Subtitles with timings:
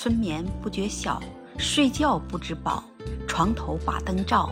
[0.00, 1.20] 春眠不觉晓，
[1.56, 2.84] 睡觉不知饱，
[3.26, 4.48] 床头把灯照，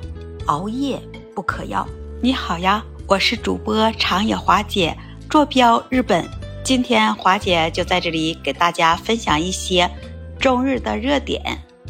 [0.47, 1.01] 熬夜
[1.37, 1.87] 不可要。
[2.21, 4.99] 你好呀，我是主播长野华姐，
[5.31, 6.29] 坐标日本。
[6.65, 9.89] 今天华姐就在这里给大家分享一些
[10.37, 11.41] 中日的热点。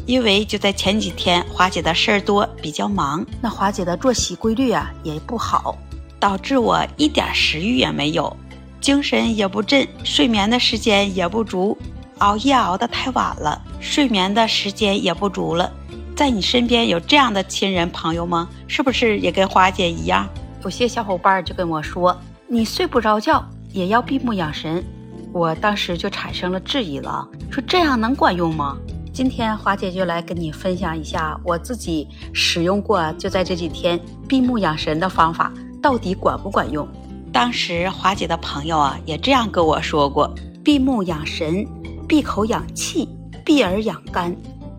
[0.05, 5.75] 因为就在前几天，华姐的事儿多，比较忙，那华姐的作息规律啊也不好，
[6.19, 8.37] 导致我一点食欲也没有。
[8.79, 11.75] 精神也不振，睡眠的时间也不足，
[12.19, 15.71] 熬夜熬得太晚了，睡眠的时间也不足了。
[16.15, 18.49] 在你身边有这样的亲人朋友吗？
[18.67, 20.27] 是不是也跟华姐一样？
[20.63, 22.17] 有些小伙伴就跟我说
[22.49, 24.83] ：“你睡不着觉也要闭目养神。”
[25.31, 28.75] 我当时就产生了质疑了，说这样能管用吗？
[29.13, 36.87] 今天华姐就来跟你分享一下我自己使用过，就在这几天闭目养神的方法，到底管不管用？
[37.31, 41.63] 当时华姐的朋友啊，也这样跟我说过：闭目养神，
[42.07, 43.09] 闭口养气，
[43.43, 44.33] 闭耳养肝。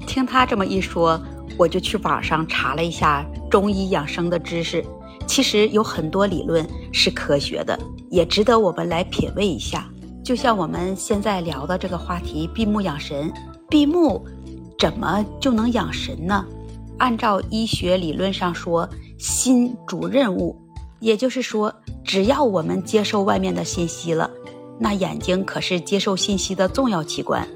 [0.07, 1.21] 听他这么一说，
[1.59, 4.83] 我就去网上查了一下中医养生的知识。
[5.27, 7.79] 其实有很多理论是科学的，
[8.11, 9.87] 也值得我们来品味一下。
[10.25, 13.31] 就像我们现在聊的这个话题，闭目养神，
[13.69, 14.25] 闭目
[14.79, 16.43] 怎么就能养神呢？
[16.97, 18.89] 按照医学理论上说，
[19.19, 20.57] 心主任务。
[21.01, 21.73] 也就是说，
[22.03, 24.29] 只要我们接受外面的信息了，
[24.79, 27.47] 那眼睛可是接受信息的重要器官。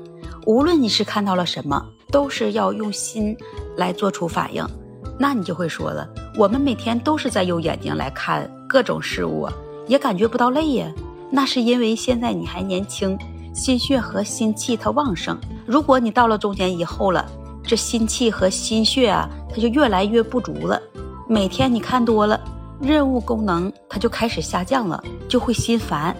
[0.47, 3.37] 无论你是看到了什么，都是要用心
[3.77, 4.67] 来做出反应。
[5.19, 9.49] 那你就会说了，我们每天都是在用眼睛来看各种事物，
[9.87, 10.93] 也感觉不到累呀。
[11.31, 13.17] 那是因为现在你还年轻，
[13.55, 15.39] 心血和心气它旺盛。
[15.65, 17.25] 如果你到了中年以后了，
[17.63, 20.81] 这心气和心血啊，它就越来越不足了。
[21.29, 22.41] 每天你看多了。
[22.81, 26.17] 任务功能它就开始下降了，就会心烦，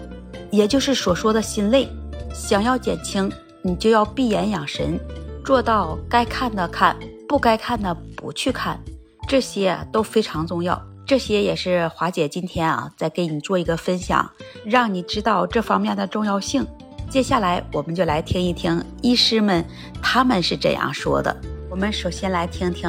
[0.53, 1.89] 也就是所说的心累。
[2.31, 3.31] 想要减轻，
[3.63, 4.99] 你就要闭眼养神，
[5.43, 6.95] 做到该看的看，
[7.27, 8.79] 不该看的不去看，
[9.27, 10.79] 这些都非常重要。
[11.07, 14.29] 这些也是华姐今天啊，在给你做一个分享，
[14.63, 16.63] 让你知道这方面的重要性。
[17.09, 19.65] 接下来我们就来听一听医师们
[20.03, 21.35] 他们是怎样说的。
[21.67, 22.87] 我们首先来听听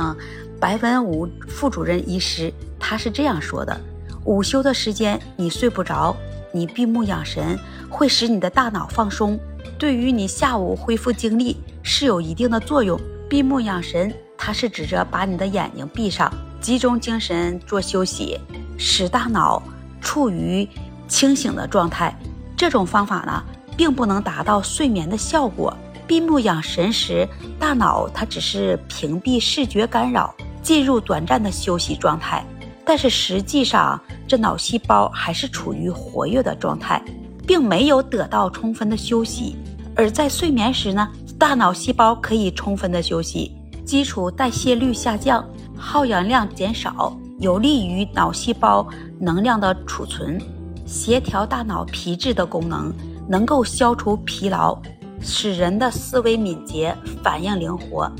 [0.60, 2.52] 白文武副主任医师。
[2.78, 3.80] 他是这样说的：
[4.26, 6.14] 午休的时间你睡不着，
[6.54, 7.58] 你闭目养神
[7.90, 9.36] 会使你的大脑放松，
[9.76, 12.96] 对于你下午恢复精力是有一定的作用。
[13.28, 18.38] 闭目养神，它是指着把你的眼睛闭上，集中精神做休息，
[18.78, 19.60] 使大脑
[20.00, 20.68] 处于
[21.08, 22.16] 清醒的状态。
[22.56, 23.42] 这种方法呢，
[23.76, 25.76] 并不能达到睡眠的效果。
[26.06, 27.26] 闭目养神时，
[27.58, 30.32] 大脑它只是屏蔽视觉干扰，
[30.62, 32.44] 进入短暂的休息状态。
[32.86, 37.02] 但是实际上，这脑细胞还是处于活跃的状态，
[37.46, 39.56] 并没有得到充分的休息。
[39.96, 41.08] 而在睡眠时呢，
[41.38, 43.52] 大脑细胞可以充分的休息，
[43.86, 45.42] 基础代谢率下降，
[45.76, 48.86] 耗氧量减少，有利于脑细胞
[49.18, 50.38] 能量的储存，
[50.84, 52.92] 协调大脑皮质的功能，
[53.26, 54.78] 能够消除疲劳，
[55.22, 58.12] 使人的思维敏捷，反应灵活。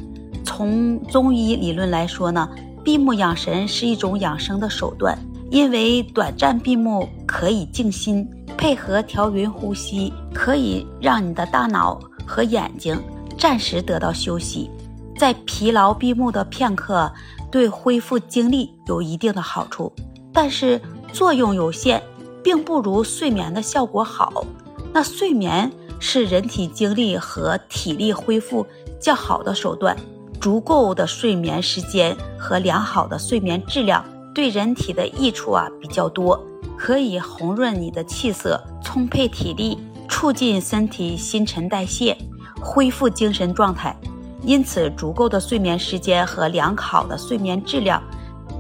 [0.43, 2.49] 从中医理论来说呢。
[2.85, 5.19] 闭目养神是一种养生的手段，
[5.51, 8.29] 因为短暂闭目可以静心，
[8.59, 13.01] 配合调匀呼吸，可以让你的大脑和眼睛
[13.39, 14.71] 暂时得到休息。
[15.17, 17.11] 在疲劳闭目的片刻，
[17.51, 19.91] 对恢复精力有一定的好处，
[20.31, 20.79] 但是
[21.11, 22.03] 作用有限，
[22.43, 24.45] 并不如睡眠的效果好。
[24.93, 28.67] 那睡眠是人体精力和体力恢复
[29.01, 29.97] 较好的手段。
[30.41, 36.39] 足够的睡眠时间和良好的睡眠质量对人体的益处啊比较多，
[36.77, 39.79] 可以红润你的气色，充沛体力，
[40.09, 42.17] 促进身体新陈代谢，
[42.61, 43.97] 恢复精神状态。
[44.43, 48.03] 因此，足够的睡眠时间和良好的睡眠质量，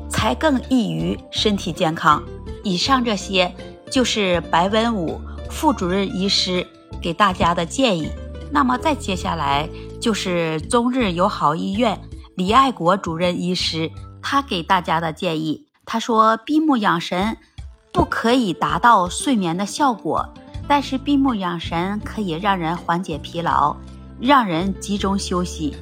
[0.08, 2.22] 才更易于身体健康。
[2.62, 3.52] 以上这些
[3.90, 5.20] 就是白文武
[5.50, 6.66] 副主任医师
[7.02, 8.08] 给大家的建议。
[8.54, 9.68] 那么再接下来。
[10.00, 11.98] 就是中日友好医院
[12.36, 13.90] 李爱国主任医师，
[14.22, 17.36] 他给大家的建议，他说闭目养神
[17.92, 20.28] 不可以达到睡眠的效果，
[20.68, 23.74] 但是闭目养神可以让人缓解疲劳，
[24.20, 25.74] 让人集中休息。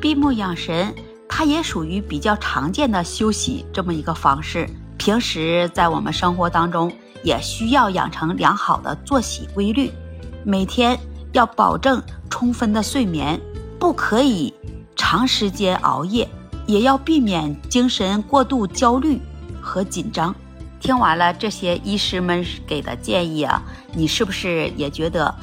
[0.00, 0.94] 闭目养神，
[1.28, 4.68] 它也属于比较常见的休息这么一个方式。
[4.98, 6.92] 平时在我们生活当中，
[7.24, 9.90] 也需要养成良好的作息规律，
[10.44, 10.98] 每天
[11.32, 13.40] 要保证充分的睡眠。
[13.78, 14.52] 不可以
[14.94, 16.28] 长时间熬夜，
[16.66, 19.18] 也要避免精神过度焦虑
[19.58, 20.34] 和紧张。
[20.78, 23.62] 听完了这些医师们给的建议啊，
[23.94, 25.34] 你是不是也觉得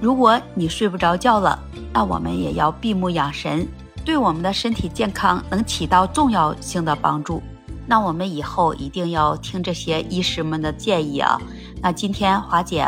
[0.00, 1.58] 如果你睡不着觉了，
[1.92, 3.68] 那我们也要闭目养神，
[4.06, 7.42] 对我们的身体健康能起到重要性的帮助。
[7.86, 11.38] 那我们以后一定要听这些医师们的建议啊。
[11.82, 12.86] 那今天华姐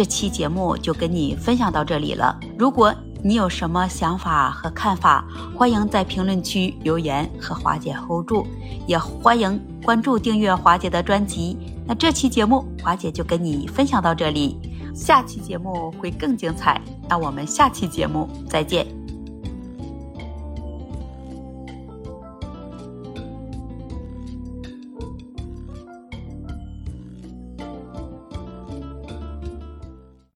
[0.00, 2.34] 这期节目就跟你分享到这里了。
[2.58, 2.90] 如果
[3.22, 5.22] 你有什么想法和看法，
[5.54, 8.46] 欢迎在评论区留言和华姐互助，
[8.86, 11.54] 也欢迎关注订阅华姐的专辑。
[11.86, 14.56] 那这期节目华姐就跟你分享到这里，
[14.94, 16.80] 下期节目会更精彩。
[17.06, 18.99] 那我们下期节目再见。